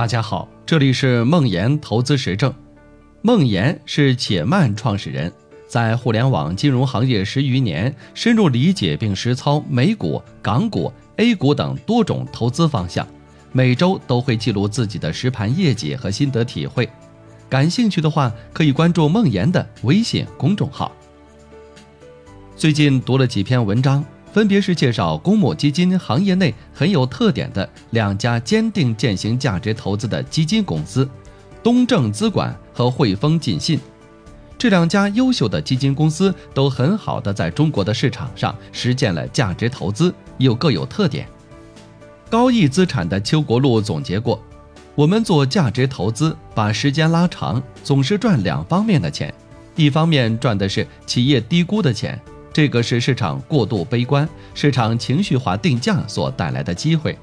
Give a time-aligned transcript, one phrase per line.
[0.00, 2.50] 大家好，这里是梦岩投资实证。
[3.20, 5.30] 梦岩是且慢创始人，
[5.68, 13.06] 在互联网金融行业十余年，深入理解并实操美股、港股、A 股等多种投资方向，
[13.52, 16.88] 每周都会记录自己的实盘业绩和心得体会。
[17.50, 20.90] 感兴趣的话，可以关注梦岩的微信公众号。
[22.56, 24.02] 最近读了几篇文章。
[24.32, 31.08] 分别是介绍公募基金行业内很有特点的两家坚定践行价值投资的基金公司，
[31.62, 33.80] 东正资管和汇丰晋信。
[34.56, 41.26] 这两家优秀的基金公司都很好的在中国的市场上实践了价值投资，又各有特点。
[42.28, 44.40] 高毅资产的邱国禄总结过：
[44.94, 49.32] 我们做价值投资，把时间拉长，总是赚两方面的钱，
[49.74, 52.20] 一方面赚的是企业低估的钱。
[52.52, 57.16] 这个是市场过度悲观、市场情绪化定价所带来的机会。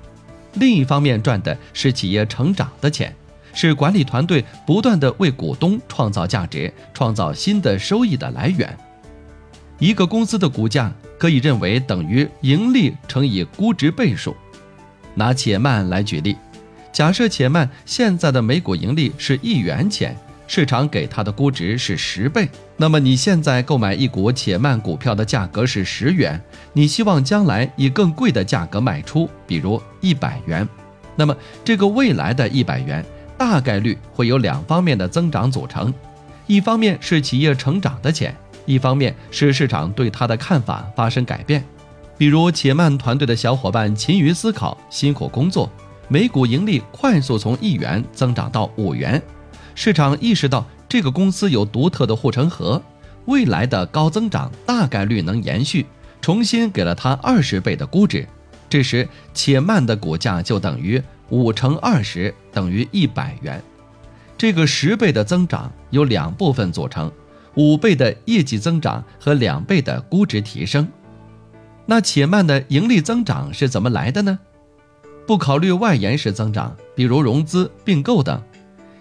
[0.53, 3.13] 另一方面，赚的是企业成长的钱，
[3.53, 8.75] 是管理团队不断的为股东创造价值、创造新的收益的来源。
[9.79, 14.35] 一个公司的股价可以认为等于盈利乘以估值倍数。
[15.13, 16.35] 拿且慢来举例，
[16.91, 20.15] 假设且慢现在的每股盈利是一元钱。
[20.47, 30.67] 市场给它的估值是十倍，那么你现在购买一股且慢股票的价格是十元，你希望将来以更贵的价格卖出，比如一百元，
[31.17, 33.05] 那么这个未来的一百元
[33.37, 35.93] 大概率会有两方面的增长组成，
[36.47, 38.33] 一方面是企业成长的钱，
[38.65, 41.63] 一方面是市场对它的看法发生改变，
[42.17, 45.69] 比如且慢团队的小伙伴勤于思考、辛苦工作，
[46.07, 49.21] 每股盈利快速从一元增长到五元。
[49.77, 52.81] 市场意识到这个公司有独特的护城河，
[53.25, 55.85] 未来的高增长大概率能延续，
[56.19, 58.27] 重新给了它二十倍的估值。
[58.67, 63.61] 这时，且慢的股价就等于五乘二十等于一百元。
[64.35, 67.11] 这个十倍的增长由两部分组成：
[67.53, 70.87] 五倍的业绩增长和两倍的估值提升。
[71.85, 74.39] 那且慢的盈利增长是怎么来的呢？
[75.27, 78.41] 不考虑外延式增长，比如融资、并购等。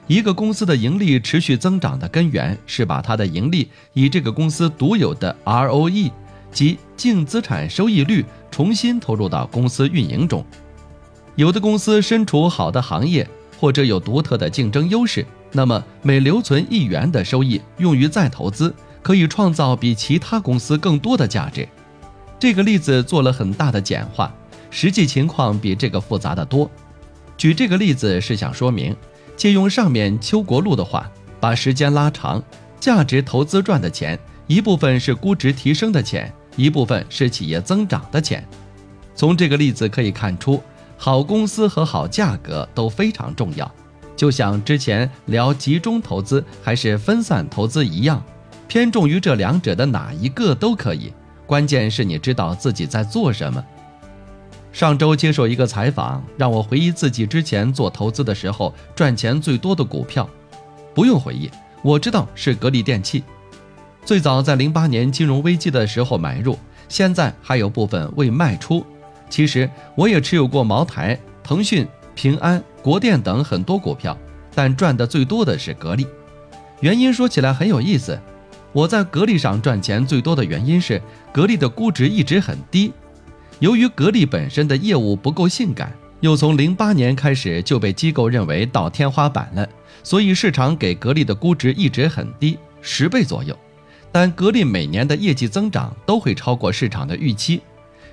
[0.08, 6.12] 一个公司的盈利持续增长的根源是把它的盈利以这个公司独有的 ROE
[6.52, 10.44] 即净资产收益率重新投入到公司运营中。
[11.34, 13.28] 有的公司身处好的行业
[13.58, 21.68] 或者有独特的竞争优势，那么每留存一元的收益用于再投资，可以创造比其他公司更多的价值。
[22.38, 24.32] 这个例子做了很大的简化，
[24.70, 26.70] 实际情况比这个复杂的多。
[27.36, 28.94] 举这个例子是想说明。
[29.36, 32.42] 借用上面邱国禄的话，把时间拉长，
[32.80, 38.46] 价值投资赚的钱，一部分是估值提升的钱，一部分是企业增长的钱。
[39.14, 40.62] 从这个例子可以看出，
[40.96, 43.70] 好公司和好价格都非常重要。
[44.16, 48.22] 就像之前聊集中投资还是分散投资一样，
[48.66, 51.12] 偏重于这两者的哪一个都可以，
[51.46, 53.62] 关键是你知道自己在做什么。
[54.76, 60.28] 上周接受一个采访，让我回忆自己之前做投资的时候赚钱最多的股票。
[60.94, 61.50] 不用回忆，
[61.80, 63.24] 我知道是格力电器。
[64.04, 66.58] 最早在零八年金融危机的时候买入，
[66.90, 68.84] 现在还有部分未卖出。
[69.30, 74.14] 其实我也持有过茅台、腾讯、平安、国电等很多股票，
[74.54, 76.06] 但赚的最多的是格力。
[76.80, 78.20] 原因说起来很有意思，
[78.74, 81.00] 我在格力上赚钱最多的原因是
[81.32, 82.92] 格力的估值一直很低。
[83.60, 85.90] 由于格力本身的业务不够性感，
[86.20, 89.66] 又从零八年开始就被机构认为到天花板了，
[90.02, 93.56] 所以市场给格力的估值一直很低，十倍左右。
[94.12, 97.62] 但格力每年的业绩增长都会超过市场的预期，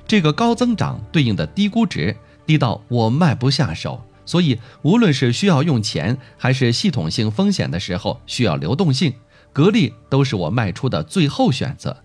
[0.07, 2.15] 这个高增长对应的低估值，
[2.45, 4.01] 低到我卖不下手。
[4.25, 9.13] 所以无论是需要用钱，还是系统性风险的时候需要流动性，
[9.51, 12.02] 格力都是我卖出的最后选择。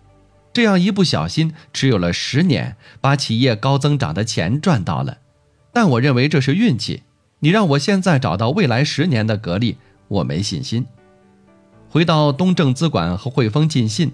[0.58, 5.18] 这样一不小心持有了十年，把企业高增长的钱赚到了，
[5.72, 7.04] 但我认为这是运气。
[7.38, 9.76] 你让我现在找到未来十年的格力，
[10.08, 10.84] 我没信心。
[11.88, 14.10] 回到东正资管和汇丰晋信，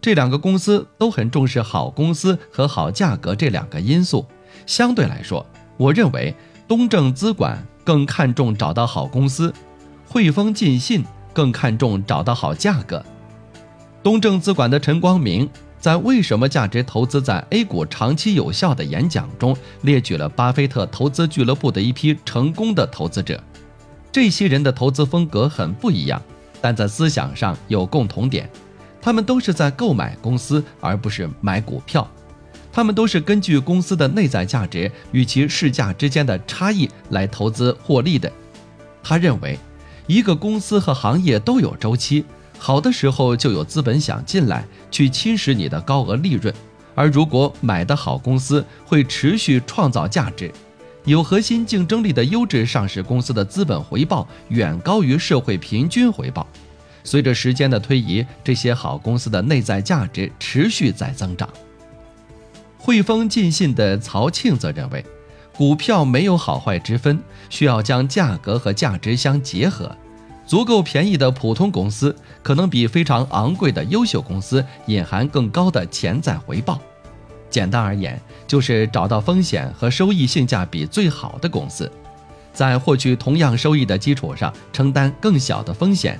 [0.00, 4.24] 这两个公司都很重视好公司和好价格这两个因素。
[4.66, 5.44] 相对来说，
[5.76, 6.32] 我认为
[6.68, 9.52] 东正资管更看重找到好公司，
[10.06, 13.04] 汇丰晋信更看重找到好价格。
[14.04, 15.50] 东正资管的陈光明。
[15.80, 23.42] 在为什么价值投资在 A 股长期有效的演讲中，列举了巴菲特投资俱乐部的一批成功的投资者。
[24.12, 26.20] 这些人的投资风格很不一样，
[26.60, 28.48] 但在思想上有共同点，
[29.00, 32.06] 他们都是在购买公司，而不是买股票。
[32.70, 38.30] 他们都是根据公司的内在价值与其市价之间的差异来投资获利的。
[39.02, 39.58] 他认为，
[40.06, 42.24] 一个公司和行业都有周期，
[42.62, 46.54] 好的时候就有资本想进来去侵蚀你的高额利润，
[46.94, 50.52] 而如果买的好公司会持续创造价值，
[51.06, 56.46] 有核心竞争力的优质上市公司的资本回报远高于社会平均回报。
[57.02, 61.48] 随着时间的推移，这些好公司的内在价值持续在增长。
[62.76, 65.02] 汇丰进信的曹庆则认为，
[65.56, 67.18] 股票没有好坏之分，
[67.48, 69.96] 需要将价格和价值相结合。
[70.50, 72.12] 足够便宜的普通公司，
[72.42, 76.76] 可能比非常昂贵的优秀公司隐含更高的潜在回报。
[77.48, 81.88] 简单而言，就是找到风险和收益性价比最好的公司，
[82.52, 86.18] 在获取同样收益的基础上承担更小的风险。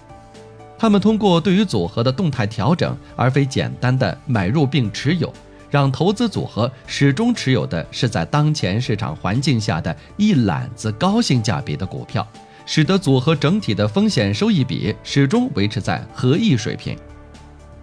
[0.78, 5.34] 他们通过对于组合的动态调整，而非简单的买入并持有，
[5.70, 12.24] 让投资组合始终持有的是在当前市场环境下的一揽子高性价比的股票，
[12.66, 16.96] 使得组合整体的风险收益比始终维持在合意水平。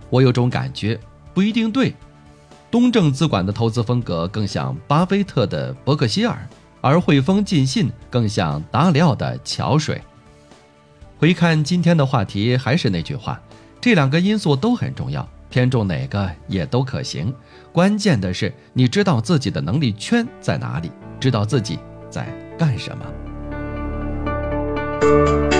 [0.09, 0.99] 我有种感觉，
[1.33, 1.93] 不一定对。
[2.69, 6.47] 东正资管的投资风格更像巴菲特的伯克希尔，
[6.81, 10.01] 而汇丰晋信更像达里奥的桥水。
[11.17, 13.39] 回看今天的话题，还是那句话，
[13.79, 17.33] 这两个因素都很重要，偏重哪个也都可行。
[17.71, 21.79] 关键的是你知道自己的能力圈在哪里，知道自己
[22.09, 22.27] 在
[22.57, 23.05] 干什么。
[25.01, 25.56] you